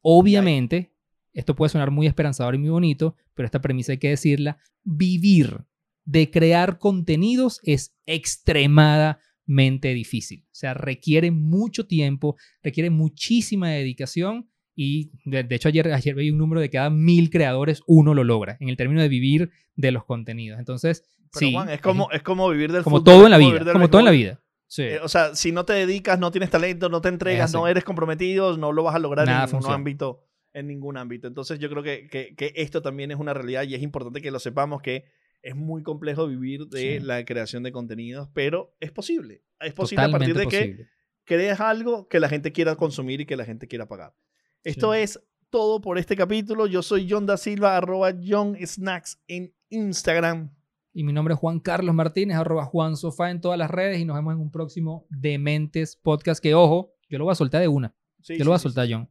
[0.00, 0.93] Obviamente,
[1.34, 5.64] esto puede sonar muy esperanzador y muy bonito, pero esta premisa hay que decirla, vivir
[6.04, 10.44] de crear contenidos es extremadamente mente difícil.
[10.46, 16.38] O sea, requiere mucho tiempo, requiere muchísima dedicación y de, hecho ayer, ayer veía un
[16.38, 20.04] número de cada mil creadores, uno lo logra en el término de vivir de los
[20.04, 20.58] contenidos.
[20.58, 21.54] Entonces, sí.
[21.68, 24.10] es como, es como vivir del Como todo en la vida, como todo en la
[24.10, 24.40] vida.
[24.76, 27.84] Eh, o sea, si no te dedicas, no tienes talento, no te entregas, no eres
[27.84, 30.23] comprometido, no lo vas a lograr en ningún ámbito.
[30.54, 31.28] En ningún ámbito.
[31.28, 34.30] Entonces yo creo que, que, que esto también es una realidad y es importante que
[34.30, 35.04] lo sepamos que
[35.44, 39.42] es muy complejo vivir de la creación de contenidos, pero es posible.
[39.60, 40.86] Es posible a partir de que
[41.24, 44.14] crees algo que la gente quiera consumir y que la gente quiera pagar.
[44.62, 46.66] Esto es todo por este capítulo.
[46.66, 50.50] Yo soy John da Silva, arroba John Snacks en Instagram.
[50.94, 54.06] Y mi nombre es Juan Carlos Martínez, arroba Juan Sofá en todas las redes y
[54.06, 57.68] nos vemos en un próximo Dementes Podcast que, ojo, yo lo voy a soltar de
[57.68, 57.94] una.
[58.20, 59.10] yo lo voy a soltar, John.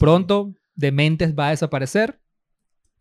[0.00, 2.20] Pronto Dementes va a desaparecer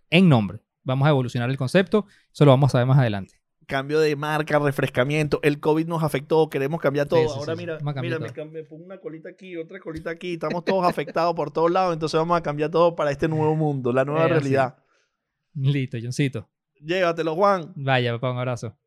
[0.09, 3.35] en nombre vamos a evolucionar el concepto, eso lo vamos a ver más adelante.
[3.67, 7.29] Cambio de marca, refrescamiento, el COVID nos afectó, queremos cambiar todo.
[7.35, 11.51] Ahora mira, mira me, pongo una colita aquí, otra colita aquí, estamos todos afectados por
[11.51, 14.77] todos lados, entonces vamos a cambiar todo para este nuevo mundo, la nueva realidad.
[15.53, 16.47] Listo, Johncito.
[16.79, 17.73] Llévatelo, Juan.
[17.75, 18.77] Vaya, papá, un abrazo.